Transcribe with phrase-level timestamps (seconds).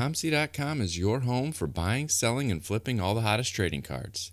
[0.00, 4.32] COMC.com is your home for buying, selling, and flipping all the hottest trading cards.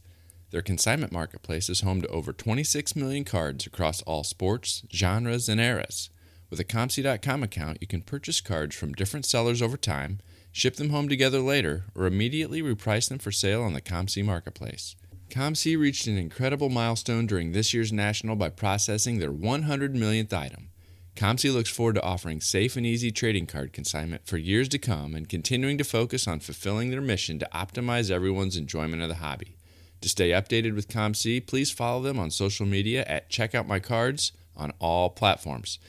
[0.49, 5.59] Their consignment marketplace is home to over 26 million cards across all sports, genres, and
[5.59, 6.09] eras.
[6.49, 10.21] With a COMC.com account, you can purchase cards from different sellers over time,
[10.53, 14.95] ship them home together later, or immediately reprice them for sale on the COMC marketplace.
[15.31, 20.69] COMC reached an incredible milestone during this year's National by processing their 100 millionth item.
[21.17, 25.15] COMC looks forward to offering safe and easy trading card consignment for years to come
[25.15, 29.57] and continuing to focus on fulfilling their mission to optimize everyone's enjoyment of the hobby.
[30.01, 33.79] To stay updated with COMC, please follow them on social media at Check Out My
[33.79, 35.79] Cards on all platforms.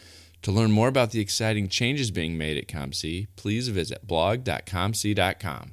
[0.42, 5.72] To learn more about the exciting changes being made at COMC, please visit blog.comc.com.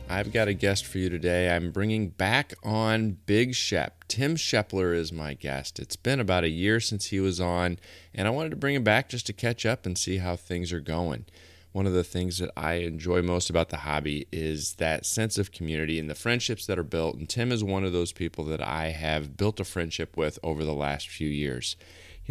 [0.11, 1.49] I've got a guest for you today.
[1.49, 4.03] I'm bringing back on Big Shep.
[4.09, 5.79] Tim Shepler is my guest.
[5.79, 7.79] It's been about a year since he was on,
[8.13, 10.73] and I wanted to bring him back just to catch up and see how things
[10.73, 11.27] are going.
[11.71, 15.53] One of the things that I enjoy most about the hobby is that sense of
[15.53, 17.15] community and the friendships that are built.
[17.15, 20.65] And Tim is one of those people that I have built a friendship with over
[20.65, 21.77] the last few years.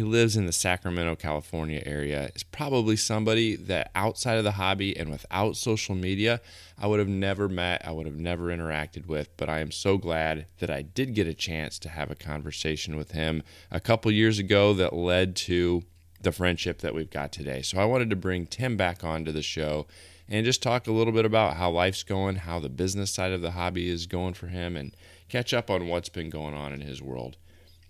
[0.01, 2.31] He lives in the Sacramento, California area.
[2.33, 6.41] Is probably somebody that outside of the hobby and without social media,
[6.75, 9.29] I would have never met, I would have never interacted with.
[9.37, 12.95] But I am so glad that I did get a chance to have a conversation
[12.97, 15.83] with him a couple years ago that led to
[16.19, 17.61] the friendship that we've got today.
[17.61, 19.85] So I wanted to bring Tim back onto the show
[20.27, 23.43] and just talk a little bit about how life's going, how the business side of
[23.43, 24.95] the hobby is going for him, and
[25.29, 27.37] catch up on what's been going on in his world.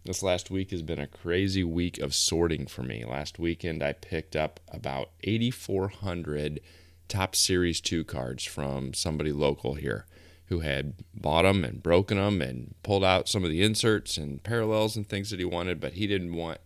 [0.03, 3.05] This last week has been a crazy week of sorting for me.
[3.05, 6.59] Last weekend, I picked up about 8,400
[7.07, 10.07] Topps Series 2 cards from somebody local here
[10.45, 14.41] who had bought them and broken them and pulled out some of the inserts and
[14.41, 16.57] parallels and things that he wanted, but he didn't want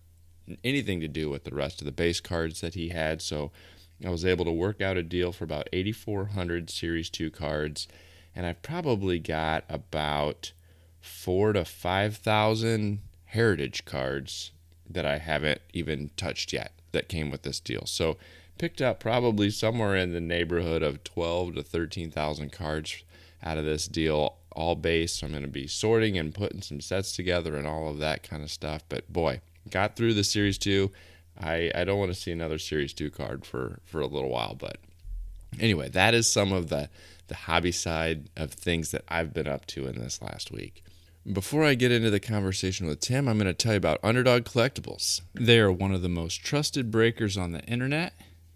[0.64, 3.22] anything to do with the rest of the base cards that he had.
[3.22, 3.52] So
[4.06, 7.86] I was able to work out a deal for about 8,400 Series 2 cards,
[8.34, 10.54] and I've probably got about
[11.02, 14.52] four to 5,000 heritage cards
[14.90, 17.86] that I haven't even touched yet that came with this deal.
[17.86, 18.18] So
[18.58, 23.04] picked up probably somewhere in the neighborhood of 12 to 13,000 cards
[23.44, 25.22] out of this deal, all base.
[25.22, 28.44] I'm going to be sorting and putting some sets together and all of that kind
[28.44, 28.84] of stuff.
[28.88, 30.92] But boy, got through the series 2.
[31.40, 34.56] I, I don't want to see another series 2 card for for a little while,
[34.56, 34.78] but
[35.60, 36.90] anyway, that is some of the
[37.28, 40.85] the hobby side of things that I've been up to in this last week.
[41.34, 44.44] Before I get into the conversation with Tim, I'm going to tell you about Underdog
[44.44, 45.22] Collectibles.
[45.34, 48.14] They are one of the most trusted breakers on the internet.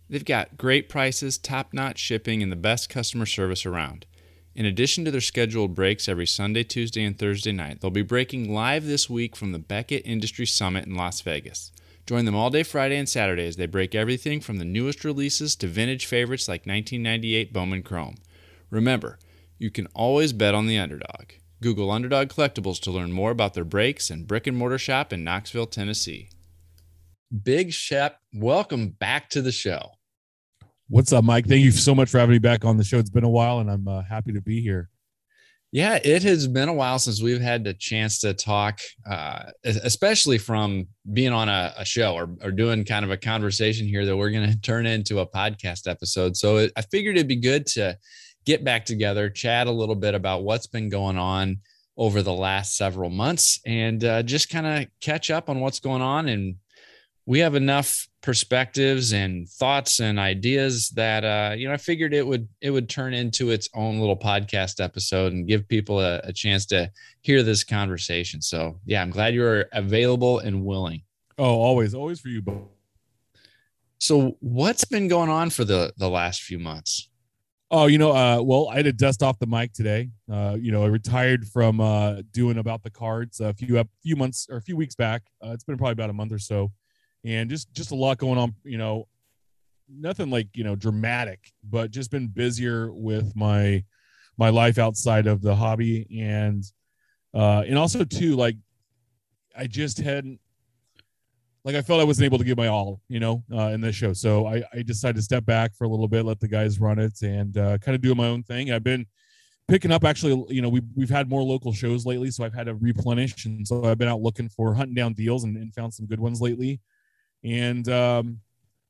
[0.07, 4.05] They've got great prices, top notch shipping, and the best customer service around.
[4.53, 8.53] In addition to their scheduled breaks every Sunday, Tuesday, and Thursday night, they'll be breaking
[8.53, 11.71] live this week from the Beckett Industry Summit in Las Vegas.
[12.05, 15.55] Join them all day Friday and Saturday as they break everything from the newest releases
[15.55, 18.17] to vintage favorites like 1998 Bowman Chrome.
[18.69, 19.17] Remember,
[19.57, 21.31] you can always bet on the underdog.
[21.61, 25.25] Google Underdog Collectibles to learn more about their breaks and brick and mortar shop in
[25.25, 26.29] Knoxville, Tennessee.
[27.43, 29.91] Big Shep, welcome back to the show.
[30.87, 31.47] What's up, Mike?
[31.47, 32.97] Thank you so much for having me back on the show.
[32.97, 34.89] It's been a while, and I'm uh, happy to be here.
[35.71, 40.39] Yeah, it has been a while since we've had the chance to talk, uh, especially
[40.39, 44.17] from being on a, a show or, or, doing kind of a conversation here that
[44.17, 46.35] we're going to turn into a podcast episode.
[46.37, 47.95] So it, I figured it'd be good to
[48.49, 51.59] get back together, chat a little bit about what's been going on
[51.95, 56.01] over the last several months, and uh, just kind of catch up on what's going
[56.01, 56.27] on.
[56.29, 56.55] And
[57.27, 62.25] we have enough perspectives and thoughts and ideas that uh, you know I figured it
[62.25, 66.33] would it would turn into its own little podcast episode and give people a, a
[66.33, 66.91] chance to
[67.21, 68.41] hear this conversation.
[68.41, 71.03] So yeah, I'm glad you are available and willing.
[71.37, 72.67] Oh, always, always for you both.
[73.99, 77.08] So what's been going on for the the last few months?
[77.71, 80.09] Oh, you know, uh, well, I had to dust off the mic today.
[80.31, 84.15] Uh, you know, I retired from uh, doing about the cards a few a few
[84.15, 85.23] months or a few weeks back.
[85.43, 86.71] Uh, it's been probably about a month or so,
[87.23, 88.55] and just just a lot going on.
[88.63, 89.07] You know,
[89.87, 93.83] nothing like you know dramatic, but just been busier with my
[94.35, 96.63] my life outside of the hobby, and
[97.35, 98.55] uh, and also too like
[99.55, 100.39] I just hadn't
[101.63, 103.95] like I felt I wasn't able to give my all, you know, uh, in this
[103.95, 104.13] show.
[104.13, 106.99] So I, I decided to step back for a little bit, let the guys run
[106.99, 108.71] it, and uh, kind of do my own thing.
[108.71, 109.05] I've been
[109.67, 112.67] picking up actually, you know, we we've had more local shows lately, so I've had
[112.67, 115.93] to replenish, and so I've been out looking for hunting down deals and, and found
[115.93, 116.79] some good ones lately.
[117.43, 118.39] And um,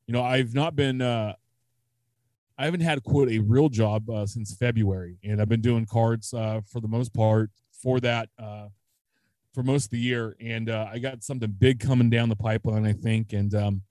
[0.07, 1.01] you know, I've not been.
[1.01, 1.33] Uh,
[2.57, 6.33] I haven't had quote a real job uh, since February, and I've been doing cards
[6.33, 8.67] uh, for the most part for that uh,
[9.53, 10.35] for most of the year.
[10.39, 13.81] And uh, I got something big coming down the pipeline, I think, and um,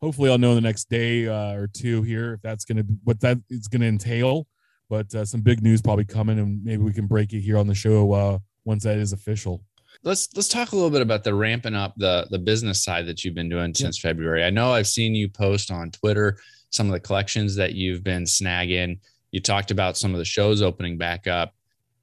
[0.00, 2.86] hopefully I'll know in the next day uh, or two here if that's going to
[3.04, 4.46] what that is going to entail.
[4.88, 7.66] But uh, some big news probably coming, and maybe we can break it here on
[7.68, 9.62] the show once that is official
[10.02, 13.24] let's let's talk a little bit about the ramping up the the business side that
[13.24, 14.10] you've been doing since yeah.
[14.10, 14.44] February.
[14.44, 16.38] I know I've seen you post on Twitter
[16.70, 19.00] some of the collections that you've been snagging.
[19.32, 21.54] You talked about some of the shows opening back up.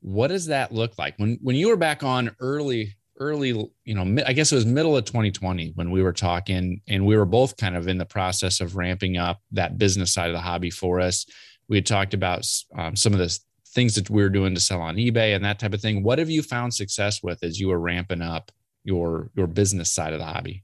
[0.02, 3.50] What does that look like when when you were back on early early
[3.84, 7.18] you know I guess it was middle of 2020 when we were talking and we
[7.18, 10.42] were both kind of in the process of ramping up that business side of the
[10.42, 11.26] hobby for us.
[11.68, 12.48] We had talked about
[12.78, 13.38] um, some of the
[13.70, 16.04] things that we were doing to sell on eBay and that type of thing.
[16.04, 18.52] What have you found success with as you were ramping up
[18.84, 20.64] your your business side of the hobby?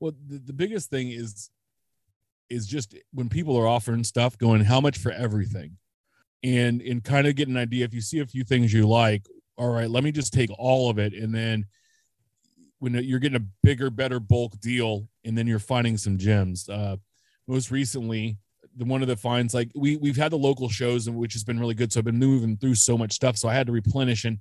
[0.00, 1.50] Well, the, the biggest thing is
[2.50, 5.76] is just when people are offering stuff going how much for everything
[6.44, 9.26] and and kind of get an idea if you see a few things you like
[9.56, 11.14] all right let me just take all of it.
[11.14, 11.66] And then
[12.78, 16.68] when you're getting a bigger better bulk deal and then you're finding some gems.
[16.68, 16.96] Uh
[17.46, 18.38] most recently
[18.76, 21.44] the one of the finds like we we've had the local shows and which has
[21.44, 21.92] been really good.
[21.92, 23.36] So i've been moving through so much stuff.
[23.36, 24.38] So i had to replenish and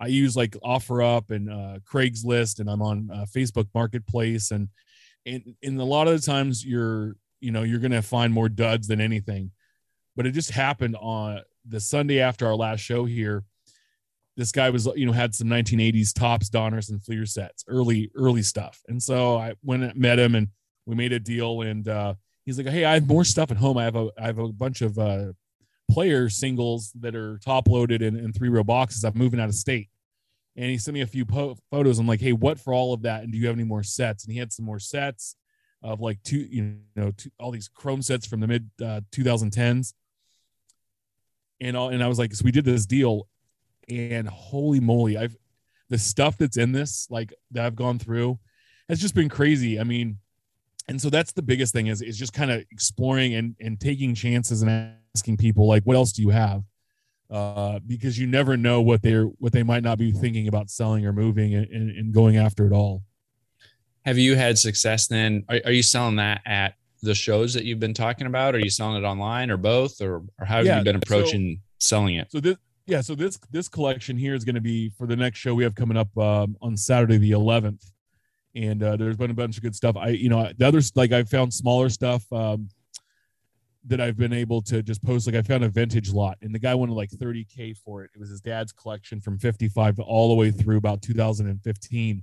[0.00, 4.52] i use like OfferUp and uh craigslist and i'm on uh, facebook marketplace.
[4.52, 4.68] And
[5.26, 8.86] and and a lot of the times you're you know you're gonna find more duds
[8.86, 9.50] than anything
[10.16, 13.44] but it just happened on the sunday after our last show here.
[14.36, 18.42] This guy was you know had some 1980s Topps, Donruss and Fleer sets early early
[18.42, 18.80] stuff.
[18.88, 20.48] And so i went and met him and
[20.86, 22.14] we made a deal and uh
[22.44, 23.76] he's like hey i have more stuff at home.
[23.76, 25.32] I have a i have a bunch of uh
[25.90, 29.04] player singles that are top loaded in, in three row boxes.
[29.04, 29.90] I'm moving out of state.
[30.56, 31.98] And he sent me a few po- photos.
[31.98, 33.22] I'm like hey what for all of that?
[33.22, 34.24] And do you have any more sets?
[34.24, 35.36] And he had some more sets
[35.82, 39.92] of like two, you know, two, all these Chrome sets from the mid uh, 2010s.
[41.62, 43.28] And all, and I was like, so we did this deal,
[43.88, 45.36] and holy moly, I've
[45.88, 48.38] the stuff that's in this, like that I've gone through,
[48.88, 49.78] has just been crazy.
[49.78, 50.18] I mean,
[50.88, 54.14] and so that's the biggest thing is is just kind of exploring and and taking
[54.14, 56.64] chances and asking people like, what else do you have?
[57.30, 61.06] Uh, because you never know what they're what they might not be thinking about selling
[61.06, 63.02] or moving and, and, going after it all
[64.04, 65.44] have you had success then?
[65.48, 68.54] Are, are, you selling that at the shows that you've been talking about?
[68.54, 70.00] Are you selling it online or both?
[70.00, 72.30] Or, or how have yeah, you been approaching so, selling it?
[72.30, 72.56] So this,
[72.86, 75.64] yeah, so this this collection here is going to be for the next show we
[75.64, 77.84] have coming up um, on Saturday the 11th,
[78.54, 79.96] and uh, there's been a bunch of good stuff.
[79.96, 82.68] I, you know, the others like I found smaller stuff um,
[83.86, 85.26] that I've been able to just post.
[85.26, 88.10] Like I found a vintage lot, and the guy wanted like 30k for it.
[88.14, 92.22] It was his dad's collection from 55 all the way through about 2015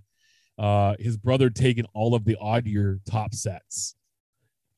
[0.60, 3.96] uh, his brother taken all of the odd year Topps sets.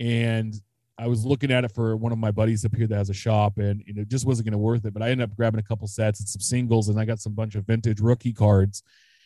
[0.01, 0.59] And
[0.97, 3.13] I was looking at it for one of my buddies up here that has a
[3.13, 4.93] shop, and, and it just wasn't going to worth it.
[4.93, 7.33] But I ended up grabbing a couple sets and some singles, and I got some
[7.33, 8.81] bunch of vintage rookie cards.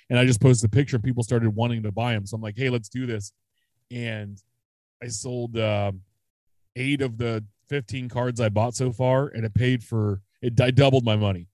[0.09, 2.25] And I just posted a picture, people started wanting to buy them.
[2.25, 3.31] So I'm like, hey, let's do this.
[3.89, 4.37] And
[5.01, 5.93] I sold uh,
[6.75, 10.59] eight of the 15 cards I bought so far, and it paid for it.
[10.59, 11.47] I doubled my money.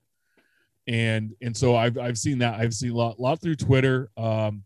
[0.88, 2.60] And and so I've I've seen that.
[2.60, 4.10] I've seen a lot, lot through Twitter.
[4.17, 4.63] Um,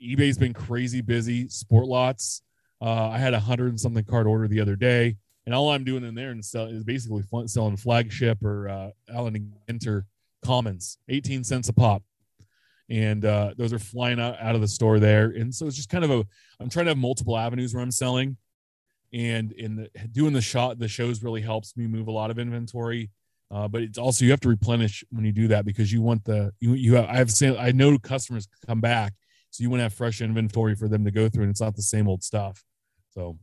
[0.00, 1.46] eBay's been crazy busy.
[1.46, 2.42] SportLots.
[2.80, 5.16] Uh, I had a hundred and something card order the other day,
[5.46, 9.52] and all I'm doing in there and sell is basically selling flagship or uh, Allen
[9.68, 10.04] Ginter
[10.44, 12.02] commons, 18 cents a pop,
[12.88, 15.26] and uh, those are flying out, out of the store there.
[15.26, 16.24] And so it's just kind of a.
[16.60, 18.36] I'm trying to have multiple avenues where I'm selling,
[19.12, 22.38] and in the, doing the shot, the shows really helps me move a lot of
[22.38, 23.10] inventory.
[23.50, 26.22] Uh, but it's also you have to replenish when you do that because you want
[26.24, 29.14] the you you have I have seen I know customers come back
[29.50, 31.74] so you want to have fresh inventory for them to go through, and it's not
[31.74, 32.62] the same old stuff.
[33.18, 33.36] So,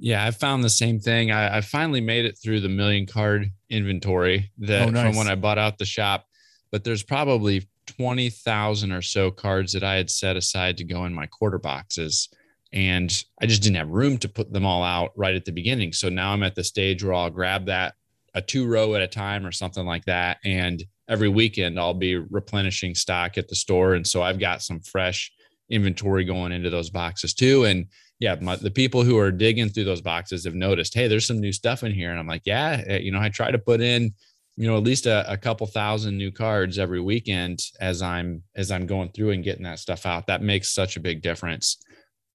[0.00, 1.30] yeah, I found the same thing.
[1.30, 5.06] I, I finally made it through the million card inventory that oh, nice.
[5.06, 6.26] from when I bought out the shop,
[6.72, 11.04] but there's probably twenty thousand or so cards that I had set aside to go
[11.04, 12.28] in my quarter boxes.
[12.72, 15.92] And I just didn't have room to put them all out right at the beginning.
[15.92, 17.94] So now I'm at the stage where I'll grab that
[18.34, 22.16] a two row at a time or something like that and every weekend I'll be
[22.16, 23.94] replenishing stock at the store.
[23.94, 25.32] And so I've got some fresh
[25.70, 27.64] inventory going into those boxes too.
[27.64, 27.86] And
[28.20, 31.38] yeah, my, the people who are digging through those boxes have noticed, hey, there's some
[31.38, 32.10] new stuff in here.
[32.10, 34.12] And I'm like, yeah, eh, you know, I try to put in,
[34.56, 38.72] you know, at least a, a couple thousand new cards every weekend as I'm as
[38.72, 40.26] I'm going through and getting that stuff out.
[40.26, 41.78] That makes such a big difference.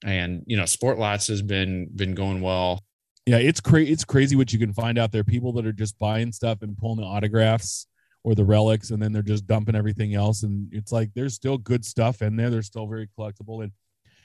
[0.05, 2.83] and you know, SportLots has been been going well.
[3.25, 3.91] Yeah, it's crazy.
[3.91, 5.23] It's crazy what you can find out there.
[5.23, 7.87] People that are just buying stuff and pulling the autographs
[8.23, 10.43] or the relics, and then they're just dumping everything else.
[10.43, 12.49] And it's like there's still good stuff in there.
[12.49, 13.63] They're still very collectible.
[13.63, 13.71] And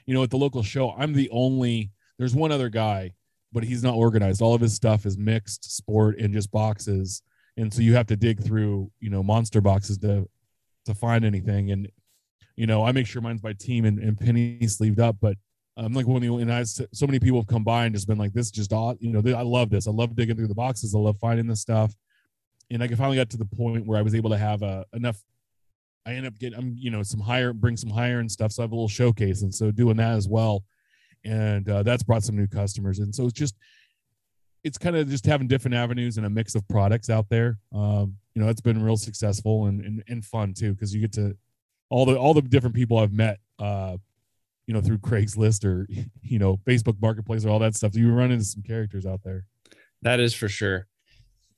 [0.09, 1.91] you know, at the local show, I'm the only.
[2.17, 3.13] There's one other guy,
[3.53, 4.41] but he's not organized.
[4.41, 7.21] All of his stuff is mixed sport and just boxes,
[7.57, 10.27] and so you have to dig through, you know, monster boxes to
[10.85, 11.69] to find anything.
[11.69, 11.91] And
[12.55, 15.37] you know, I make sure mine's by team and, and penny sleeved up, but
[15.77, 18.07] I'm like one of the, and I so many people have come by and just
[18.07, 19.87] been like, this just you know, I love this.
[19.87, 20.95] I love digging through the boxes.
[20.95, 21.93] I love finding this stuff
[22.71, 25.21] and I finally got to the point where I was able to have uh, enough.
[26.05, 28.51] I end up getting, I'm, you know, some higher, bring some higher and stuff.
[28.51, 30.63] So I have a little showcase, and so doing that as well,
[31.25, 32.99] and uh, that's brought some new customers.
[32.99, 33.55] And so it's just,
[34.63, 37.57] it's kind of just having different avenues and a mix of products out there.
[37.73, 41.13] Um, you know, it's been real successful and and, and fun too because you get
[41.13, 41.37] to
[41.89, 43.39] all the all the different people I've met.
[43.57, 43.97] Uh,
[44.67, 45.87] you know, through Craigslist or
[46.21, 47.95] you know Facebook Marketplace or all that stuff.
[47.95, 49.45] You run into some characters out there.
[50.01, 50.87] That is for sure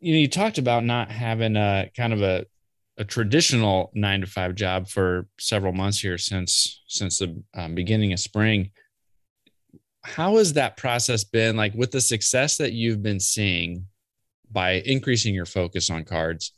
[0.01, 2.45] you know, you talked about not having a kind of a
[3.01, 8.13] a traditional nine to five job for several months here since since the um, beginning
[8.13, 8.70] of spring.
[10.03, 13.88] How has that process been like with the success that you've been seeing
[14.51, 16.51] by increasing your focus on cards?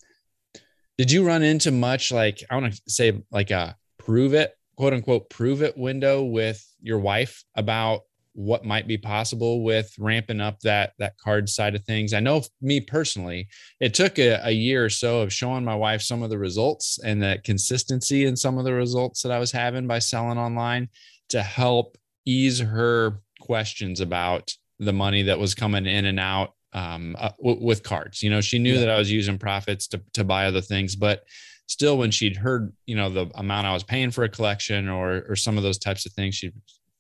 [0.98, 4.92] Did you run into much like I want to say like a prove it quote
[4.92, 8.02] unquote prove it window with your wife about
[8.34, 12.14] what might be possible with ramping up that that card side of things.
[12.14, 13.48] I know me personally,
[13.80, 17.00] it took a, a, year or so of showing my wife some of the results
[17.04, 20.90] and the consistency in some of the results that I was having by selling online
[21.30, 27.16] to help ease her questions about the money that was coming in and out um,
[27.20, 28.24] uh, w- with cards.
[28.24, 28.80] You know, she knew yeah.
[28.82, 31.24] that I was using profits to to buy other things, but
[31.68, 35.24] still when she'd heard you know the amount i was paying for a collection or
[35.30, 36.52] or some of those types of things she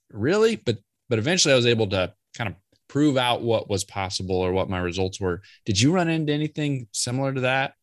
[0.10, 0.78] really but
[1.10, 2.55] but eventually I was able to kind of
[2.88, 5.41] prove out what was possible or what my results were.
[5.65, 7.74] Did you run into anything similar to that?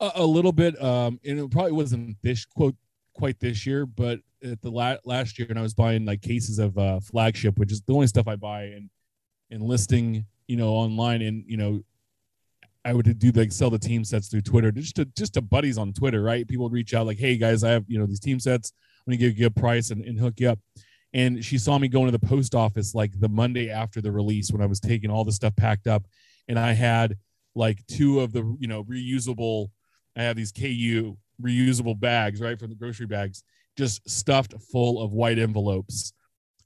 [0.00, 0.80] A, a little bit.
[0.82, 2.76] Um, and it probably wasn't this quote
[3.14, 6.58] quite this year, but at the la- last year, and I was buying like cases
[6.58, 8.90] of uh, flagship, which is the only stuff I buy and
[9.50, 11.82] and listing, you know, online, and you know,
[12.84, 15.76] I would do like sell the team sets through Twitter, just to just to buddies
[15.78, 16.46] on Twitter, right?
[16.46, 18.72] People would reach out like, "Hey guys, I have you know these team sets.
[19.06, 20.58] I'm gonna give you a price and, and hook you up."
[21.12, 24.52] And she saw me going to the post office like the Monday after the release
[24.52, 26.06] when I was taking all the stuff packed up,
[26.48, 27.16] and I had
[27.54, 29.68] like two of the you know reusable.
[30.16, 33.42] I have these KU reusable bags right from the grocery bags,
[33.76, 36.12] just stuffed full of white envelopes,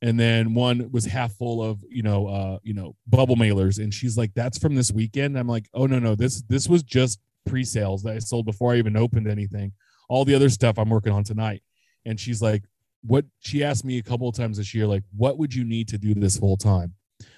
[0.03, 3.95] and then one was half full of you know uh you know bubble mailers, and
[3.95, 7.19] she's like, "That's from this weekend." I'm like, "Oh no no this this was just
[7.47, 9.73] pre-sales that I sold before I even opened anything.
[10.09, 11.63] All the other stuff I'm working on tonight."
[12.07, 12.65] And she's like,
[13.07, 15.89] what she asked me a couple of times this year, like, what would you need
[15.89, 16.95] to do this full time?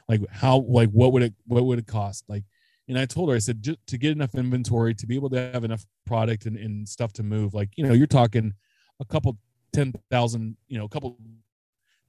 [0.09, 2.25] Like, how, like, what would it, what would it cost?
[2.29, 2.45] Like,
[2.89, 5.51] and I told her, I said, just to get enough inventory to be able to
[5.53, 8.55] have enough product and, and stuff to move, like, you know, you're talking
[9.01, 9.37] a couple
[9.73, 11.19] 10,000, you know, a couple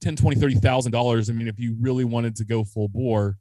[0.00, 1.28] 10, 20, 30,000 dollars.
[1.28, 3.38] I mean, if you really wanted to go full bore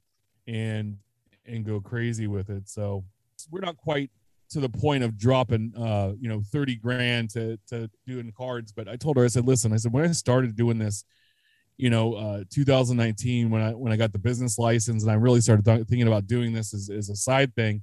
[0.48, 0.98] and,
[1.46, 2.68] and go crazy with it.
[2.68, 3.04] So
[3.52, 4.10] we're not quite
[4.50, 8.72] to the point of dropping uh you know 30 grand to to doing cards.
[8.72, 11.04] But i told her i said listen i said when i started doing this
[11.78, 15.42] you know uh 2019 when i when i got the business license and i really
[15.42, 17.82] started th- thinking about doing this as, as a side thing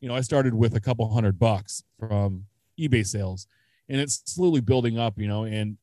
[0.00, 2.44] you know i started with a couple hundred bucks from
[2.78, 3.46] ebay sales.
[3.90, 5.78] And it's slowly building up you know and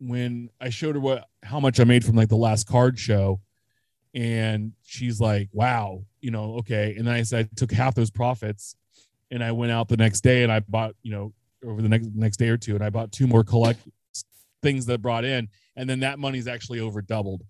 [0.00, 3.40] when i showed her what how much i made from like the last card show
[4.14, 6.94] and she's like wow you know okay.
[6.96, 8.76] And then i said i took half those profits
[9.34, 11.32] and I went out the next day and I bought, you know,
[11.66, 13.80] over the next next day or two, and I bought two more collect
[14.62, 17.42] things that brought in, and then that money's actually over doubled,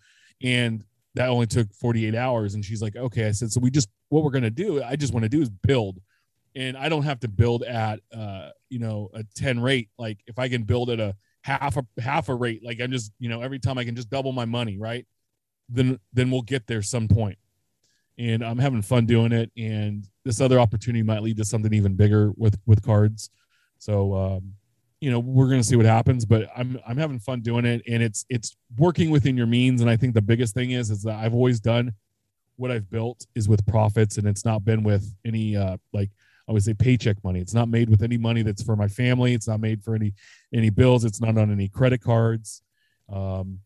[0.43, 0.83] and
[1.14, 2.55] that only took 48 hours.
[2.55, 5.12] And she's like, okay, I said, so we just what we're gonna do, I just
[5.12, 6.00] want to do is build,
[6.57, 9.91] and I don't have to build at uh, you know, a 10 rate.
[9.99, 13.12] Like if I can build at a half a half a rate, like I'm just,
[13.19, 15.07] you know, every time I can just double my money, right?
[15.69, 17.38] Then then we'll get there some point
[18.18, 19.50] and I'm having fun doing it.
[19.56, 23.30] And this other opportunity might lead to something even bigger with with cards.
[23.78, 24.54] So um,
[25.00, 28.02] you know, we're gonna see what happens, but I'm I'm having fun doing it, and
[28.02, 29.80] it's it's working within your means.
[29.80, 31.92] And I think the biggest thing is is that I've always done
[32.56, 36.11] what I've built is with profits, and it's not been with any uh, like
[36.49, 37.40] I would say paycheck money.
[37.40, 39.35] It's not made with any money that's for my family.
[39.35, 40.14] It's not made for any
[40.52, 41.04] any bills.
[41.04, 42.62] It's not on any credit cards.
[43.12, 43.61] Um,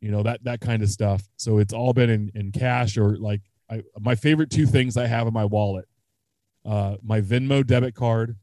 [0.00, 1.22] you know that that kind of stuff.
[1.36, 5.06] So it's all been in, in cash or like I, my favorite two things I
[5.06, 5.86] have in my wallet
[6.66, 8.36] uh, my Venmo debit card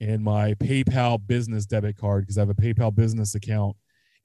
[0.00, 3.76] and my PayPal business debit card because I have a PayPal business account.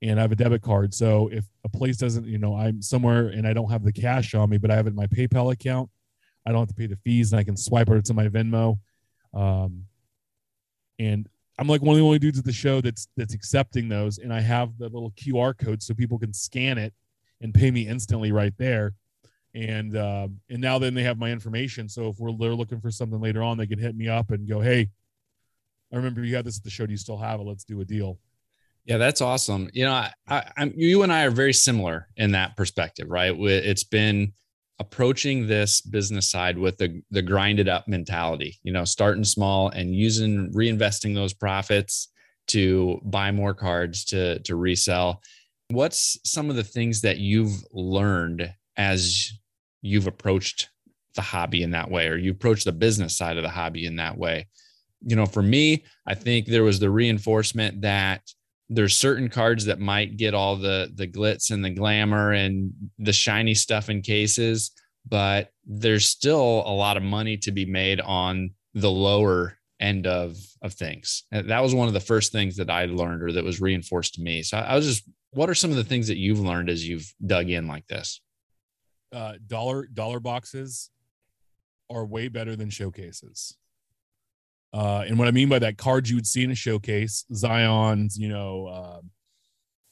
[0.01, 0.93] and I have a debit card.
[0.93, 4.35] So if a place doesn't, you know, I'm somewhere and I don't have the cash
[4.35, 5.89] on me, but I have it in my PayPal account,
[6.45, 8.77] I don't have to pay the fees and I can swipe it to my Venmo.
[9.33, 9.85] Um,
[10.99, 11.27] and
[11.57, 14.33] I'm like one of the only dudes at the show that's that's accepting those, and
[14.33, 16.93] I have the little QR code so people can scan it
[17.41, 18.93] and pay me instantly right there.
[19.55, 22.91] And uh, and now then they have my information, so if we're they're looking for
[22.91, 24.89] something later on, they can hit me up and go, "Hey,
[25.93, 26.85] I remember you had this at the show.
[26.85, 27.43] Do you still have it?
[27.43, 28.19] Let's do a deal."
[28.83, 29.69] Yeah, that's awesome.
[29.73, 33.33] You know, I, I, you and I are very similar in that perspective, right?
[33.33, 34.33] It's been
[34.79, 39.95] approaching this business side with the the grinded up mentality you know starting small and
[39.95, 42.09] using reinvesting those profits
[42.47, 45.21] to buy more cards to to resell
[45.69, 49.31] what's some of the things that you've learned as
[49.85, 50.69] you've approached
[51.15, 53.97] the hobby in that way or you approach the business side of the hobby in
[53.97, 54.47] that way.
[55.01, 58.21] You know for me i think there was the reinforcement that
[58.69, 63.13] there's certain cards that might get all the the glitz and the glamour and the
[63.13, 64.71] shiny stuff in cases
[65.07, 70.37] but there's still a lot of money to be made on the lower end of
[70.61, 71.23] of things.
[71.31, 74.15] And that was one of the first things that i learned or that was reinforced
[74.15, 74.41] to me.
[74.41, 77.13] So i was just what are some of the things that you've learned as you've
[77.25, 78.21] dug in like this
[79.15, 80.91] uh dollar dollar boxes
[81.89, 83.57] are way better than showcases
[84.75, 88.17] uh, and what I mean by that, cards you would see in a showcase, Zion's,
[88.17, 88.99] you know, uh,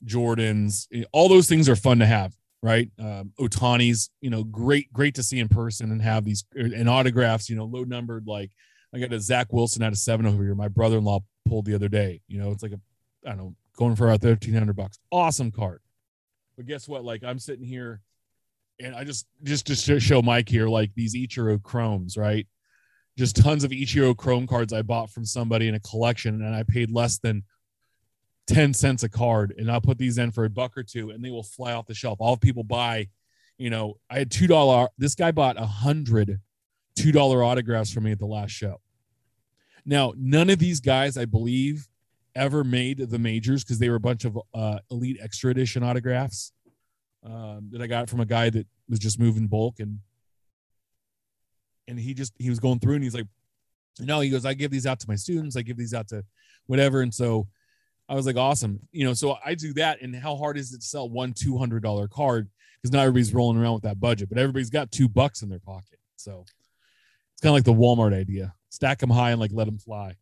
[0.05, 2.89] Jordans, eh, all those things are fun to have, right?
[2.99, 6.89] Um, Ohtani's, you know, great, great to see in person and have these er, and
[6.89, 8.27] autographs, you know, low numbered.
[8.27, 8.51] Like
[8.93, 10.53] I got a Zach Wilson out of seven over here.
[10.53, 12.19] My brother in law pulled the other day.
[12.27, 12.79] You know, it's like a,
[13.25, 14.99] I don't know, going for about thirteen hundred bucks.
[15.11, 15.79] Awesome card.
[16.57, 17.05] But guess what?
[17.05, 18.01] Like I'm sitting here,
[18.83, 22.47] and I just just to show Mike here, like these Ichiro Chromes, right?
[23.17, 26.63] just tons of Ichiro Chrome cards I bought from somebody in a collection, and I
[26.63, 27.43] paid less than
[28.47, 29.53] 10 cents a card.
[29.57, 31.85] And I'll put these in for a buck or two, and they will fly off
[31.85, 32.17] the shelf.
[32.19, 33.09] All people buy,
[33.57, 34.87] you know, I had $2.
[34.97, 36.39] This guy bought a hundred
[36.97, 38.81] $2 autographs for me at the last show.
[39.85, 41.87] Now, none of these guys, I believe,
[42.35, 46.51] ever made the majors because they were a bunch of uh, elite extra edition autographs
[47.25, 49.99] um, that I got from a guy that was just moving bulk and
[51.87, 53.27] and he just he was going through and he's like
[53.99, 56.23] no he goes i give these out to my students i give these out to
[56.67, 57.47] whatever and so
[58.07, 60.79] i was like awesome you know so i do that and how hard is it
[60.79, 62.49] to sell one $200 card?
[62.81, 65.59] Because not everybody's rolling around with that budget but everybody's got two bucks in their
[65.59, 66.45] pocket so
[67.33, 68.53] it's kind of like the walmart idea.
[68.69, 70.15] Stack them high and like let them fly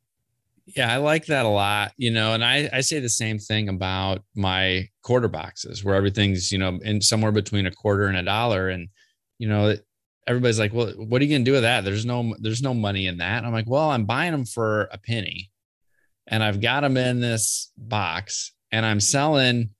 [0.66, 3.70] yeah, I like that a lot, you know, and I, I say the same thing
[3.70, 8.24] about my quarter boxes where everything's, you know, in somewhere between a quarter and a
[8.24, 8.70] dollar.
[8.70, 8.90] And,
[9.38, 9.76] you know,
[10.28, 11.84] everybody's like, well, what are you going to do with that?
[11.84, 13.44] There's no, there's no money in that.
[13.44, 15.50] I'm like, well, I'm buying them for a penny
[16.28, 19.72] and I've got them in this box and I'm selling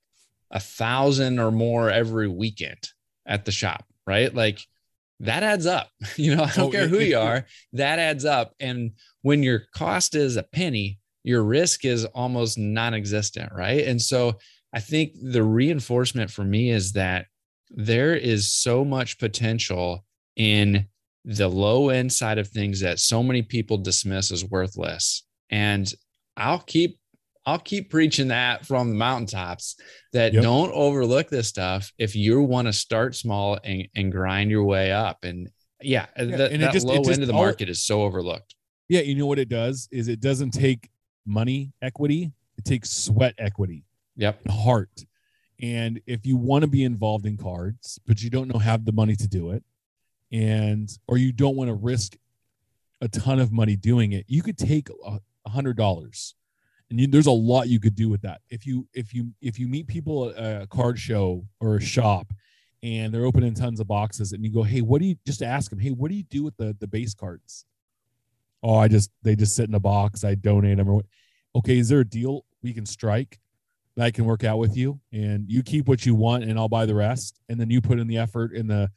[0.50, 2.90] a thousand or more every weekend
[3.24, 4.34] at the shop, right?
[4.34, 4.60] Like
[5.22, 5.88] that adds up.
[6.16, 8.54] You know, I don't oh, care who you are, that adds up.
[8.60, 13.86] And when your cost is a penny, your risk is almost non existent, right?
[13.86, 14.38] And so
[14.72, 17.26] I think the reinforcement for me is that
[17.70, 20.04] there is so much potential
[20.36, 20.86] in
[21.24, 25.24] the low end side of things that so many people dismiss as worthless.
[25.50, 25.92] And
[26.36, 26.98] I'll keep
[27.44, 29.76] I'll keep preaching that from the mountaintops
[30.12, 30.42] that yep.
[30.42, 34.92] don't overlook this stuff if you want to start small and, and grind your way
[34.92, 35.24] up.
[35.24, 35.50] And
[35.80, 38.02] yeah, uh, yeah that, and that just, low just, end of the market is so
[38.02, 38.54] overlooked.
[38.88, 40.90] Yeah, you know what it does is it doesn't take
[41.26, 43.84] money equity, it takes sweat equity.
[44.16, 44.48] Yep.
[44.48, 45.04] Heart.
[45.60, 48.92] And if you want to be involved in cards, but you don't know have the
[48.92, 49.62] money to do it,
[50.32, 52.16] and or you don't want to risk
[53.00, 56.34] a ton of money doing it, you could take a hundred dollars,
[56.92, 58.42] and you, there's a lot you could do with that.
[58.50, 62.32] If you if you if you meet people at a card show or a shop,
[62.82, 65.70] and they're opening tons of boxes, and you go, hey, what do you just ask
[65.70, 67.64] them, hey, what do you do with the the base cards?
[68.62, 70.22] Oh, I just they just sit in a box.
[70.22, 71.00] I donate them.
[71.56, 73.40] Okay, is there a deal we can strike?
[73.96, 76.68] that I can work out with you and you keep what you want and I'll
[76.68, 77.38] buy the rest.
[77.48, 78.90] And then you put in the effort in the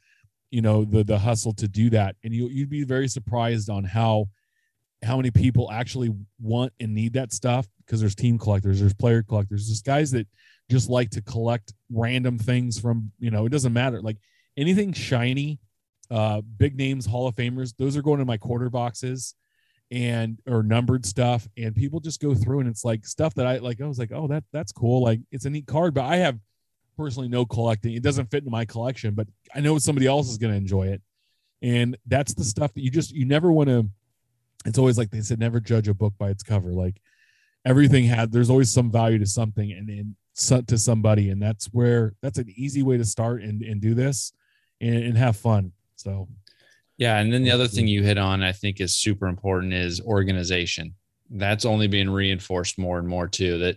[0.50, 3.84] you know the the hustle to do that and you you'd be very surprised on
[3.84, 4.28] how
[5.06, 9.22] how many people actually want and need that stuff because there's team collectors there's player
[9.22, 10.26] collectors there's guys that
[10.70, 14.18] just like to collect random things from you know it doesn't matter like
[14.56, 15.58] anything shiny
[16.10, 19.34] uh big names hall of famers those are going in my quarter boxes
[19.92, 23.58] and or numbered stuff and people just go through and it's like stuff that i
[23.58, 26.16] like i was like oh that that's cool like it's a neat card but i
[26.16, 26.38] have
[26.96, 27.94] personally no collecting.
[27.94, 30.88] It doesn't fit in my collection, but I know somebody else is going to enjoy
[30.88, 31.02] it.
[31.62, 33.88] And that's the stuff that you just you never want to.
[34.64, 36.72] It's always like they said, never judge a book by its cover.
[36.72, 37.00] Like
[37.64, 40.16] everything had, there's always some value to something, and, and
[40.66, 41.30] to somebody.
[41.30, 44.32] And that's where that's an easy way to start and, and do this
[44.80, 45.72] and, and have fun.
[45.96, 46.28] So
[46.98, 47.18] yeah.
[47.18, 50.94] And then the other thing you hit on i think is super important is organization.
[51.30, 53.76] That's only being reinforced more and more too that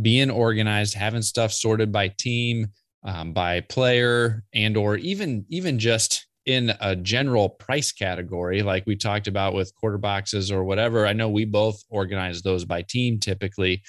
[0.00, 2.68] being organized having stuff sorted by team
[3.04, 8.96] um, by player and or even even just in a general price category like we
[8.96, 13.18] talked about with quarter boxes or whatever i know we both organize those by team
[13.18, 13.82] typically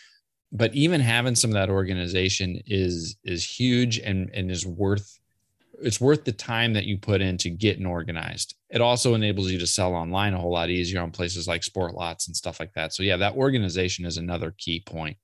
[0.51, 5.19] but even having some of that organization is is huge and and is worth
[5.81, 8.55] it's worth the time that you put in into getting organized.
[8.69, 12.27] It also enables you to sell online a whole lot easier on places like SportLots
[12.27, 12.93] and stuff like that.
[12.93, 15.15] So yeah, that organization is another key point.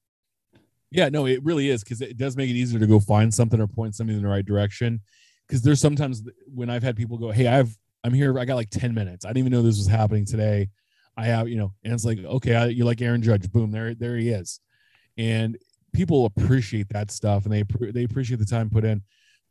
[0.92, 3.60] Yeah, no, it really is because it does make it easier to go find something
[3.60, 5.02] or point something in the right direction.
[5.48, 8.38] Because there's sometimes when I've had people go, "Hey, I've I'm here.
[8.40, 9.26] I got like 10 minutes.
[9.26, 10.70] I didn't even know this was happening today.
[11.18, 13.52] I have, you know, and it's like, okay, I, you like Aaron Judge.
[13.52, 14.60] Boom, there, there he is
[15.18, 15.58] and
[15.94, 19.02] people appreciate that stuff and they they appreciate the time put in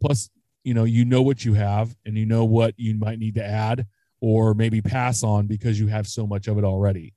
[0.01, 0.29] plus
[0.63, 3.45] you know you know what you have and you know what you might need to
[3.45, 3.87] add
[4.21, 7.15] or maybe pass on because you have so much of it already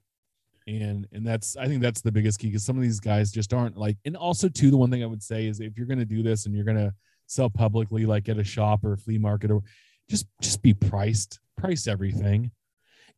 [0.66, 3.54] and and that's i think that's the biggest key because some of these guys just
[3.54, 6.00] aren't like and also too the one thing i would say is if you're going
[6.00, 6.94] to do this and you're going to
[7.28, 9.62] sell publicly like at a shop or a flea market or
[10.10, 12.52] just just be priced price everything.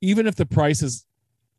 [0.02, 1.06] Even if the price is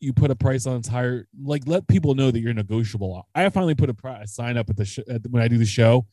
[0.00, 3.28] you put a price on its higher like let people know that you're negotiable.
[3.34, 5.66] I finally put a, price, sign up at the sh- at, when i do the
[5.66, 6.06] show.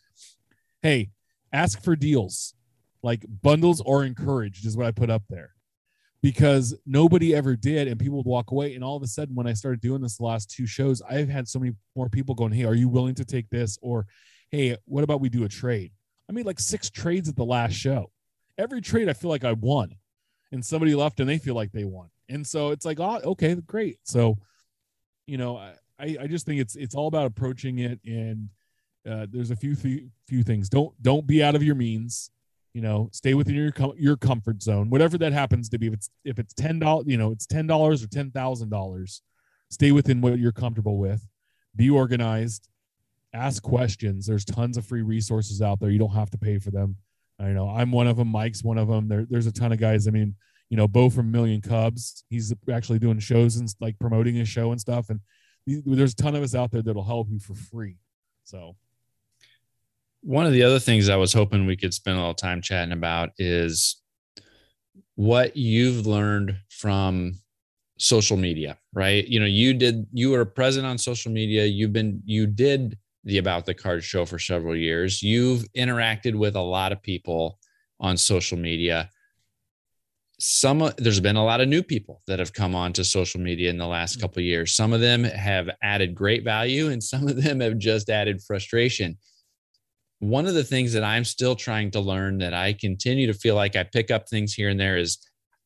[0.81, 1.09] Hey
[1.51, 2.53] ask for deals.
[3.01, 5.51] Like bundles or encouraged is what i put up there.
[6.21, 9.47] Because nobody ever did and people would walk away and all of a sudden when
[9.47, 12.51] i started doing this the last two shows i've had so many more people going
[12.51, 13.79] hey are you willing to take this?
[13.81, 14.05] Or
[14.51, 15.91] hey what about we do a trade
[16.29, 18.11] i made like six trades at the last show
[18.57, 19.95] every trade i feel like i won
[20.51, 23.55] and somebody left and they feel like they won and so it's like, oh, okay,
[23.55, 23.99] great.
[24.03, 24.37] So,
[25.25, 28.49] you know, I, I just think it's it's all about approaching it, and
[29.09, 30.69] uh, there's a few few, few things.
[30.69, 32.31] Don't don't be out of your means.
[32.73, 35.87] You know, stay within your your comfort zone, whatever that happens to be.
[35.87, 39.21] If it's if it's ten dollars, you know, it's ten dollars or ten thousand dollars.
[39.69, 41.27] Stay within what you're comfortable with.
[41.75, 42.69] Be organized.
[43.37, 44.25] Ask questions.
[44.25, 45.91] There's tons of free resources out there.
[45.91, 46.95] You don't have to pay for them.
[47.39, 48.29] I know I'm one of them.
[48.29, 49.07] Mike's one of them.
[49.07, 50.07] There, there's a ton of guys.
[50.07, 50.35] I mean,
[50.69, 52.23] you know, Bo from Million Cubs.
[52.29, 55.09] He's actually doing shows and like promoting his show and stuff.
[55.09, 55.19] And
[55.67, 57.97] there's a ton of us out there that'll help you for free.
[58.43, 58.75] So,
[60.21, 62.91] one of the other things I was hoping we could spend a little time chatting
[62.91, 64.01] about is
[65.15, 67.33] what you've learned from
[67.99, 69.27] social media, right?
[69.27, 71.65] You know, you did, you were present on social media.
[71.65, 75.21] You've been, you did the About the Card show for several years.
[75.21, 77.59] You've interacted with a lot of people
[77.99, 79.09] on social media
[80.39, 83.71] some there's been a lot of new people that have come on to social media
[83.71, 84.21] in the last mm.
[84.21, 87.77] couple of years some of them have added great value and some of them have
[87.79, 89.17] just added frustration
[90.19, 93.55] one of the things that i'm still trying to learn that i continue to feel
[93.55, 95.17] like i pick up things here and there is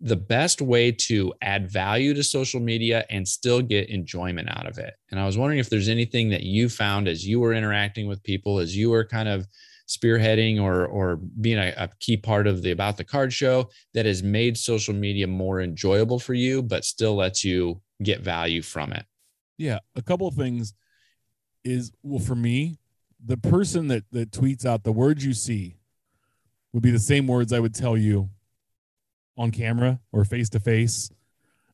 [0.03, 4.79] the best way to add value to social media and still get enjoyment out of
[4.79, 4.95] it.
[5.11, 8.23] And i was wondering if there's anything that you found as you were interacting with
[8.23, 9.47] people as you were kind of
[9.87, 14.05] spearheading or or being a, a, key part of the about the card show that
[14.05, 18.91] has made social media more enjoyable for you but still lets you get value from
[18.93, 19.05] it?
[19.57, 20.73] Yeah a couple of things
[21.63, 22.79] is well for me
[23.23, 25.75] the person that that tweets out the words you see
[26.73, 28.29] would be the same words i would tell you
[29.37, 31.09] on camera or face to face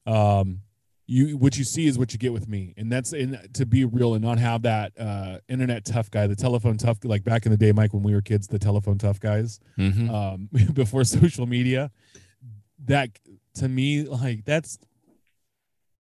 [0.05, 0.61] um
[1.07, 2.73] you what you see is what you get with me.
[2.75, 6.35] And that's in to be real and not have that uh internet tough guy the
[6.35, 9.19] telephone tough like back in the day mike when we were kids the telephone tough
[9.19, 10.09] guys mm-hmm.
[10.13, 11.89] um before social media
[12.85, 13.09] that
[13.55, 14.77] to me like that's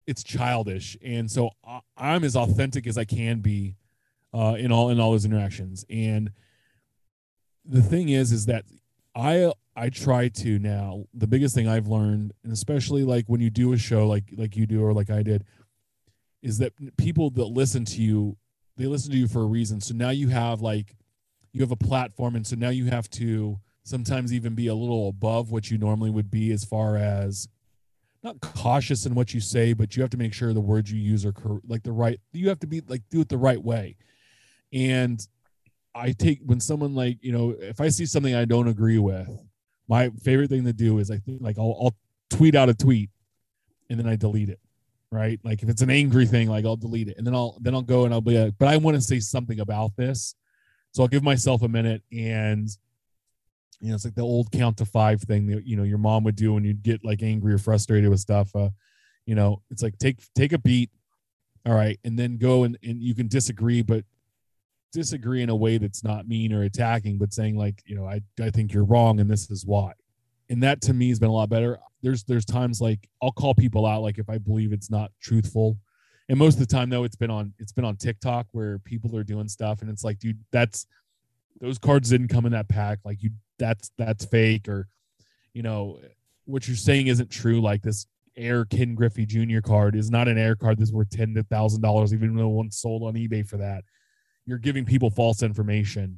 [0.07, 0.97] it's childish.
[1.03, 1.51] And so
[1.97, 3.75] i'm as authentic as i can be
[4.33, 5.85] uh in all in all those interactions.
[5.89, 6.31] And
[7.65, 8.63] the thing is is that
[9.15, 11.05] i I try to now.
[11.13, 14.55] The biggest thing I've learned, and especially like when you do a show like like
[14.55, 15.45] you do or like I did,
[16.41, 18.37] is that people that listen to you,
[18.77, 19.81] they listen to you for a reason.
[19.81, 20.95] So now you have like
[21.53, 25.09] you have a platform, and so now you have to sometimes even be a little
[25.09, 27.47] above what you normally would be as far as
[28.23, 30.99] not cautious in what you say, but you have to make sure the words you
[30.99, 32.19] use are cor- like the right.
[32.31, 33.97] You have to be like do it the right way,
[34.71, 35.25] and
[35.95, 39.29] I take when someone like you know if I see something I don't agree with
[39.87, 41.95] my favorite thing to do is I think like I'll, I'll
[42.29, 43.09] tweet out a tweet
[43.89, 44.59] and then I delete it.
[45.11, 45.39] Right.
[45.43, 47.83] Like if it's an angry thing, like I'll delete it and then I'll, then I'll
[47.83, 50.35] go and I'll be like, but I want to say something about this.
[50.91, 52.67] So I'll give myself a minute and,
[53.79, 56.23] you know, it's like the old count to five thing that, you know, your mom
[56.23, 58.55] would do when you'd get like angry or frustrated with stuff.
[58.55, 58.69] Uh,
[59.25, 60.89] you know, it's like take, take a beat.
[61.65, 61.99] All right.
[62.03, 64.05] And then go and, and you can disagree, but
[64.93, 68.21] disagree in a way that's not mean or attacking, but saying like, you know, I,
[68.41, 69.93] I think you're wrong and this is why.
[70.49, 71.79] And that to me has been a lot better.
[72.01, 75.77] There's there's times like I'll call people out like if I believe it's not truthful.
[76.29, 79.15] And most of the time though, it's been on it's been on TikTok where people
[79.17, 80.85] are doing stuff and it's like, dude, that's
[81.59, 82.99] those cards didn't come in that pack.
[83.03, 84.87] Like you that's that's fake or
[85.53, 85.99] you know,
[86.45, 87.61] what you're saying isn't true.
[87.61, 89.61] Like this Air Ken Griffey Jr.
[89.61, 93.03] card is not an air card that's worth ten thousand dollars, even though one sold
[93.03, 93.83] on eBay for that.
[94.45, 96.17] You're giving people false information.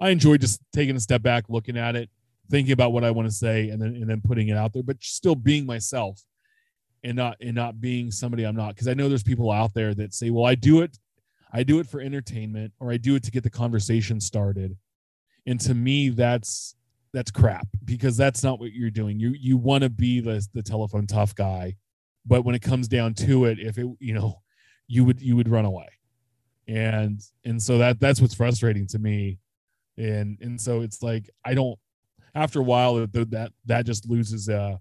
[0.00, 2.10] I enjoy just taking a step back, looking at it,
[2.50, 4.82] thinking about what I want to say, and then and then putting it out there,
[4.82, 6.20] but still being myself
[7.02, 8.74] and not and not being somebody I'm not.
[8.74, 10.98] Because I know there's people out there that say, "Well, I do it,
[11.52, 14.76] I do it for entertainment, or I do it to get the conversation started."
[15.46, 16.74] And to me, that's
[17.12, 19.20] that's crap because that's not what you're doing.
[19.20, 21.76] You you want to be the the telephone tough guy,
[22.26, 24.42] but when it comes down to it, if it you know,
[24.88, 25.88] you would you would run away,
[26.68, 29.38] and and so that that's what's frustrating to me,
[29.96, 31.78] and and so it's like I don't.
[32.36, 34.48] After a while, that that just loses.
[34.48, 34.76] Uh,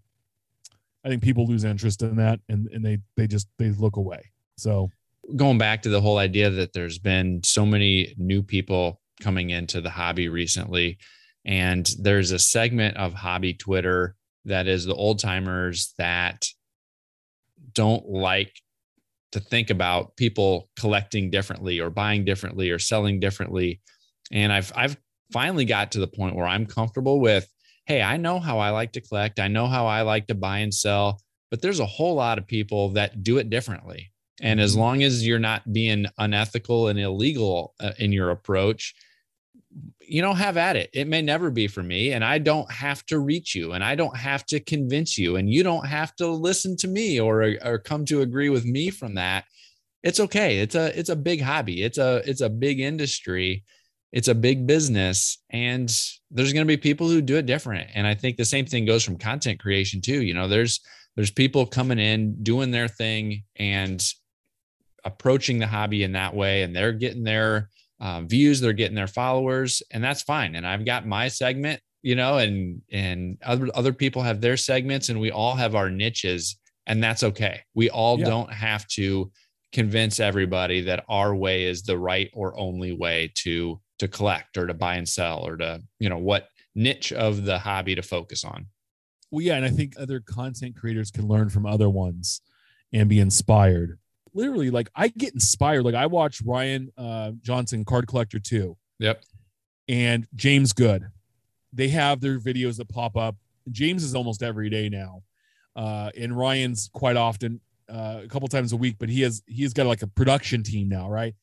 [1.05, 4.31] I think people lose interest in that, and and they they just they look away.
[4.57, 4.89] So
[5.35, 9.81] going back to the whole idea that there's been so many new people coming into
[9.81, 10.97] the hobby recently
[11.45, 14.15] and there's a segment of hobby Twitter
[14.45, 16.45] that is the old timers that
[17.73, 18.53] don't like
[19.33, 23.81] to think about people collecting differently or buying differently or selling differently.
[24.31, 24.97] And I've I've
[25.31, 27.47] finally got to the point where I'm comfortable with,
[27.85, 29.39] hey, I know how I like to collect.
[29.39, 31.19] I know how I like to buy and sell,
[31.49, 34.11] but there's a whole lot of people that do it differently.
[34.41, 34.81] And as mm-hmm.
[34.81, 38.93] long as you're not being unethical and illegal uh, in your approach,
[39.99, 40.89] you know, have at it.
[40.93, 43.95] It may never be for me, and I don't have to reach you, and I
[43.95, 47.79] don't have to convince you, and you don't have to listen to me or or
[47.79, 49.45] come to agree with me from that.
[50.03, 50.59] It's okay.
[50.59, 51.83] It's a it's a big hobby.
[51.83, 53.63] It's a it's a big industry.
[54.12, 55.91] It's a big business, and
[56.29, 57.89] there's going to be people who do it different.
[57.95, 60.21] And I think the same thing goes from content creation too.
[60.21, 60.81] You know, there's
[61.15, 64.03] there's people coming in doing their thing and
[65.03, 67.69] approaching the hobby in that way, and they're getting their
[68.03, 70.55] uh, views, they're getting their followers, and that's fine.
[70.55, 75.07] And I've got my segment, you know, and and other other people have their segments,
[75.07, 77.61] and we all have our niches, and that's okay.
[77.73, 78.25] We all yeah.
[78.25, 79.31] don't have to
[79.71, 84.67] convince everybody that our way is the right or only way to to collect or
[84.67, 88.43] to buy and sell or to you know what niche of the hobby to focus
[88.43, 88.67] on.
[89.31, 92.41] Well, yeah, and I think other content creators can learn from other ones
[92.91, 93.97] and be inspired
[94.33, 95.83] literally like I get inspired.
[95.83, 98.75] Like I watch Ryan uh, Johnson Card Collector 2.
[98.99, 99.23] Yep.
[99.87, 101.07] And James Good.
[101.71, 103.35] They have their videos that pop up.
[103.71, 105.23] James is almost every day now.
[105.75, 109.63] Uh, and Ryan's quite often uh, a couple times a week, but he has he
[109.63, 111.35] has got like a production team now, right?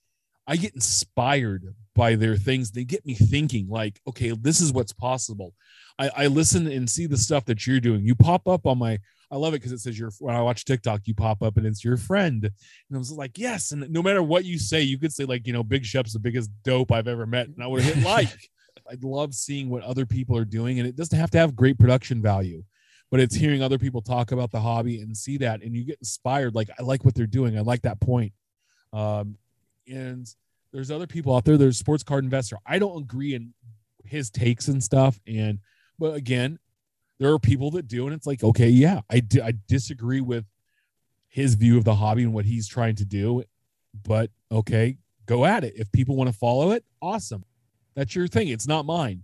[0.46, 2.70] I get inspired by their things.
[2.70, 5.54] They get me thinking, like, okay, this is what's possible.
[5.98, 8.04] I, I listen and see the stuff that you're doing.
[8.04, 8.98] You pop up on my
[9.32, 11.64] I love it because it says your when I watch TikTok, you pop up and
[11.64, 12.42] it's your friend.
[12.44, 13.70] And I was like, yes.
[13.70, 16.18] And no matter what you say, you could say, like, you know, Big Shep's the
[16.18, 17.46] biggest dope I've ever met.
[17.46, 18.28] And I would hit like.
[18.90, 20.80] I love seeing what other people are doing.
[20.80, 22.64] And it doesn't have to have great production value,
[23.10, 25.62] but it's hearing other people talk about the hobby and see that.
[25.62, 26.56] And you get inspired.
[26.56, 27.56] Like, I like what they're doing.
[27.56, 28.32] I like that point.
[28.92, 29.36] Um,
[29.86, 30.26] and
[30.72, 31.56] there's other people out there.
[31.56, 32.58] There's sports card investor.
[32.66, 33.54] I don't agree in
[34.04, 35.20] his takes and stuff.
[35.26, 35.58] And
[35.98, 36.58] but again,
[37.18, 40.46] there are people that do, and it's like, okay, yeah, I, I disagree with
[41.28, 43.44] his view of the hobby and what he's trying to do,
[44.04, 45.74] but okay, go at it.
[45.76, 47.44] If people want to follow it, awesome.
[47.94, 48.48] That's your thing.
[48.48, 49.22] It's not mine.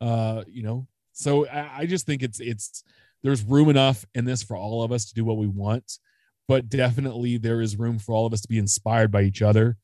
[0.00, 2.82] Uh, you know, so I, I just think it's it's
[3.22, 5.98] there's room enough in this for all of us to do what we want,
[6.46, 9.76] but definitely there is room for all of us to be inspired by each other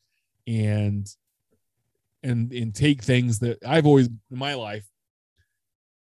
[0.47, 1.09] and
[2.23, 4.87] and and take things that I've always in my life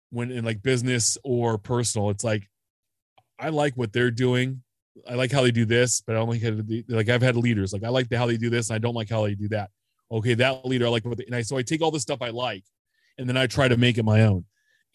[0.10, 2.48] when in like business or personal, it's like
[3.40, 4.64] I like what they're doing.
[5.08, 7.36] I like how they do this, but I don't like how they, like I've had
[7.36, 9.36] leaders like I like the, how they do this, and I don't like how they
[9.36, 9.70] do that.
[10.12, 12.22] Okay, that leader I like what they, and I so I take all the stuff
[12.22, 12.64] I like,
[13.18, 14.46] and then I try to make it my own,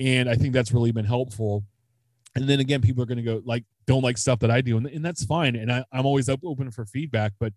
[0.00, 1.64] and I think that's really been helpful.
[2.34, 4.76] And then again, people are going to go like don't like stuff that I do,
[4.78, 5.54] and, and that's fine.
[5.54, 7.52] And I, I'm always up open for feedback, but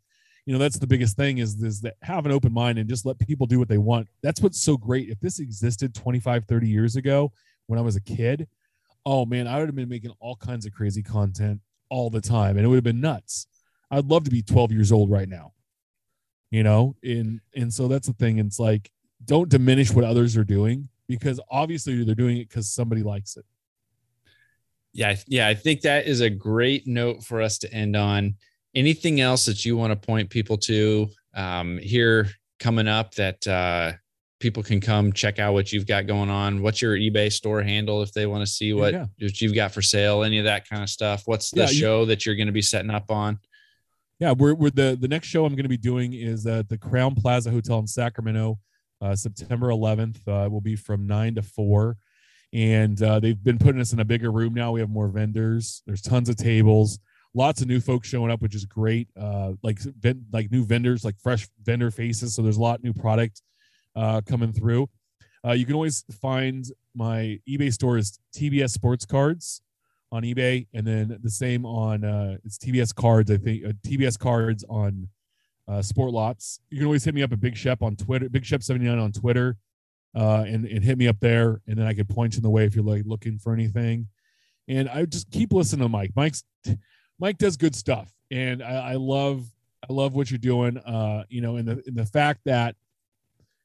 [0.45, 3.05] you know that's the biggest thing is is that have an open mind and just
[3.05, 4.07] let people do what they want.
[4.21, 5.09] That's what's so great.
[5.09, 7.31] If this existed 25 30 years ago
[7.67, 8.47] when i was a kid
[9.07, 12.57] oh man i would have been making all kinds of crazy content all the time
[12.57, 13.47] and it would have been nuts.
[13.91, 15.53] I'd love to be 12 years old right now
[16.55, 16.95] you know?
[17.03, 18.39] And and so that's the thing.
[18.39, 18.89] It's like
[19.25, 23.45] don't diminish what others are doing because obviously they're doing it because somebody likes it.
[24.93, 28.35] Yeah yeah i think that is a great note for us to end on
[28.75, 33.93] anything else that you want to point people to um, here coming up that uh,
[34.39, 36.61] people can come check out what you've got going on?
[36.61, 39.05] What's your eBay store handle if they want to see what, Yeah.
[39.19, 40.23] what you've got for sale?
[40.23, 41.23] Any of that kind of stuff?
[41.25, 43.39] What's the Yeah, you- show that you're going to be setting up on?
[44.19, 46.77] Yeah, we're, we're the the next show I'm going to be doing is at the
[46.77, 48.57] Crowne Plaza Hotel in Sacramento,
[49.01, 50.25] uh, September 11th.
[50.25, 51.97] Uh, will be from nine to four,
[52.53, 54.71] and uh, they've been putting us in a bigger room now.
[54.71, 55.81] We have more vendors.
[55.85, 56.97] There's tons of tables,
[57.35, 59.09] lots of new folks showing up, which is great.
[59.19, 62.33] Uh, like ven- like new vendors, like fresh vendor faces.
[62.33, 63.41] So there's a lot of new product
[63.95, 64.89] uh, coming through.
[65.45, 69.61] Uh, you can always find my eBay store is TBS Sports Cards
[70.11, 73.29] on eBay, and then the same on uh, it's TBS Cards.
[73.29, 75.09] I think uh, TBS Cards on
[75.67, 76.59] uh, SportLots.
[76.71, 78.97] You can always hit me up at Big Shep on Twitter, Big Shep seventy nine
[78.97, 79.57] on Twitter,
[80.15, 82.49] uh, and and hit me up there, and then I can point you in the
[82.49, 84.07] way if you're like looking for anything.
[84.67, 86.11] And I just keep listening to Mike.
[86.15, 86.43] Mike's
[87.19, 89.45] Mike does good stuff, and I, I love
[89.89, 90.77] I love what you're doing.
[90.77, 92.75] Uh, you know, and the the fact that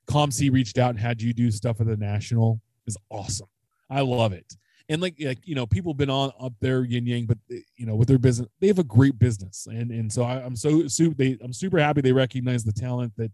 [0.07, 3.47] COMC reached out and had you do stuff at the national is awesome.
[3.89, 4.57] I love it.
[4.89, 7.65] And like, like you know, people have been on up there yin yang, but they-
[7.77, 10.57] you know, with their business, they have a great business, and and so I, I'm
[10.57, 11.15] so super.
[11.15, 13.31] They, I'm super happy they recognize the talent that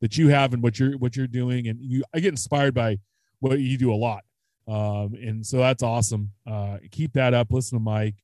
[0.00, 2.04] that you have and what you're what you're doing, and you.
[2.14, 2.98] I get inspired by
[3.40, 4.22] what you do a lot,
[4.68, 6.30] um, and so that's awesome.
[6.46, 7.50] Uh, keep that up.
[7.50, 8.14] Listen to Mike,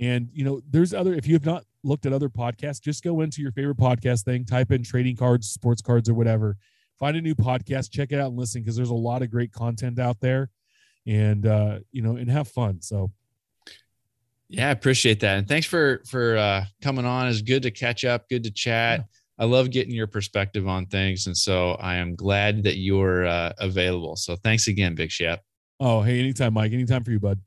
[0.00, 1.14] and you know, there's other.
[1.14, 4.44] If you have not looked at other podcasts, just go into your favorite podcast thing,
[4.44, 6.56] type in trading cards, sports cards, or whatever.
[6.98, 9.52] Find a new podcast, check it out, and listen because there's a lot of great
[9.52, 10.50] content out there
[11.06, 13.10] and uh you know and have fun so
[14.50, 15.38] Yeah, I appreciate that.
[15.38, 17.28] And thanks for for uh coming on.
[17.28, 19.06] It's good to catch up, good to chat.
[19.38, 21.26] I love getting your perspective on things.
[21.26, 24.16] And so I am glad that you're uh, available.
[24.16, 25.42] So thanks again, Big Shep.
[25.80, 27.40] oh hey anytime mike anytime for you bud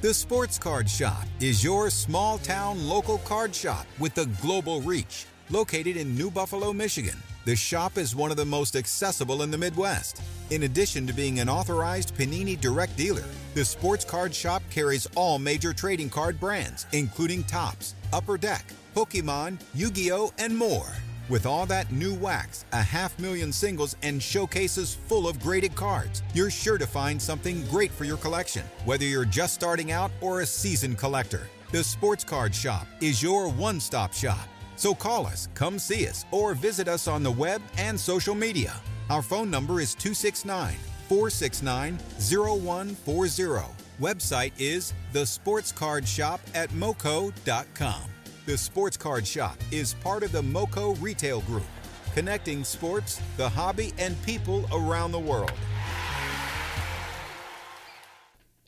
[0.00, 5.26] The Sports Card Shop is your small town local card shop with a global reach.
[5.50, 9.58] Located in New Buffalo, Michigan, the shop is one of the most accessible in the
[9.58, 10.22] Midwest.
[10.50, 15.40] In addition to being an authorized Panini direct dealer, the Sports Card Shop carries all
[15.40, 20.92] major trading card brands, including Topps, Upper Deck, Pokemon, Yu Gi Oh!, and more.
[21.28, 26.22] With all that new wax, a half million singles, and showcases full of graded cards,
[26.32, 30.40] you're sure to find something great for your collection, whether you're just starting out or
[30.40, 31.48] a seasoned collector.
[31.70, 34.48] The Sports Card Shop is your one stop shop.
[34.76, 38.80] So call us, come see us, or visit us on the web and social media.
[39.10, 40.76] Our phone number is 269
[41.08, 43.74] 469 0140.
[44.00, 48.02] Website is thesportscardshop at moco.com.
[48.48, 51.66] The Sports Card Shop is part of the Moco Retail Group,
[52.14, 55.52] connecting sports, the hobby, and people around the world.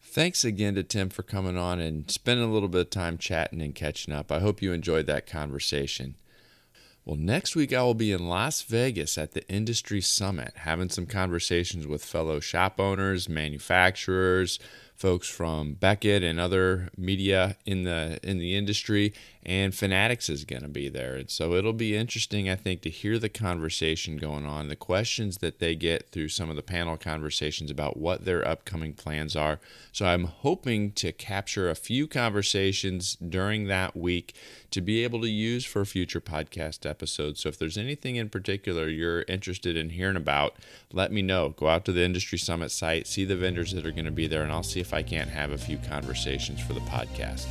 [0.03, 3.63] Thanks again to Tim for coming on and spending a little bit of time chatting
[3.63, 4.31] and catching up.
[4.31, 6.17] I hope you enjoyed that conversation.
[7.07, 11.07] Well, next week I will be in Las Vegas at the Industry Summit, having some
[11.07, 14.59] conversations with fellow shop owners, manufacturers,
[15.01, 20.61] folks from Beckett and other media in the in the industry, and Fanatics is going
[20.61, 21.17] to be there.
[21.17, 25.39] And so it'll be interesting, I think, to hear the conversation going on, the questions
[25.39, 29.59] that they get through some of the panel conversations about what their upcoming plans are.
[29.91, 34.35] So I'm hoping to capture a few conversations during that week
[34.71, 37.41] to be able to use for future podcast episodes.
[37.41, 40.57] So if there's anything in particular you're interested in hearing about,
[40.93, 41.51] let me know.
[41.51, 44.27] Go out to the Industry Summit site, see the vendors that are going to be
[44.27, 47.47] there, and I'll see if I can't have a few conversations for the podcast.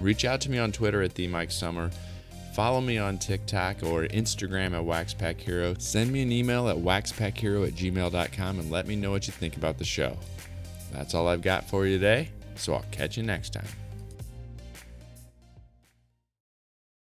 [0.00, 1.90] Reach out to me on Twitter at the Mike Summer.
[2.54, 5.74] Follow me on TikTok or Instagram at Waxpack Hero.
[5.78, 9.56] Send me an email at waxpackhero at gmail.com and let me know what you think
[9.56, 10.16] about the show.
[10.92, 13.66] That's all I've got for you today, so I'll catch you next time.